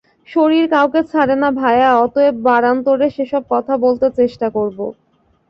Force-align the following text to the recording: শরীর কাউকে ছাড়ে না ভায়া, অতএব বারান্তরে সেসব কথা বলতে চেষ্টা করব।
শরীর 0.29 0.65
কাউকে 0.69 1.01
ছাড়ে 1.11 1.35
না 1.35 1.49
ভায়া, 1.59 1.89
অতএব 1.97 2.35
বারান্তরে 2.47 3.07
সেসব 3.15 3.43
কথা 3.53 3.73
বলতে 3.85 4.07
চেষ্টা 4.19 4.47
করব। 4.57 4.79